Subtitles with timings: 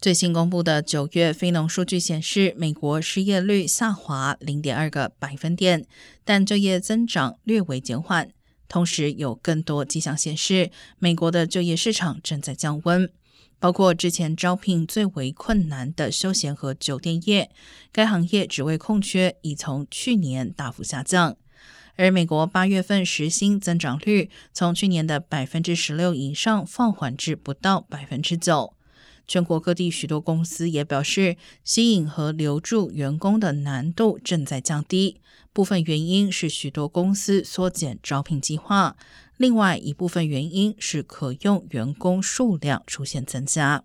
[0.00, 5.84] 最新公布的九月非农数据显示，美国失业率下滑零点二个百分点，
[6.24, 8.30] 但就业增长略微减缓。
[8.66, 13.12] 同时，有更多迹象显示，美国的就业市场正在降温，
[13.58, 17.50] 包括之前招聘最为困难的休闲和酒店业，
[17.92, 21.36] 该行业职位空缺已从去年大幅下降。
[21.96, 28.72] 而美国八月份时薪增长率从去年的百分之十六以上放缓至不到百分之九。
[29.30, 35.20] 全国各地许多公司也表示，吸引和留住员工的难度正在降低。
[35.52, 38.96] 部分原因是许多公司缩减招聘计划，
[39.36, 43.84] 另外一部分原因是可用员工数量出现增加。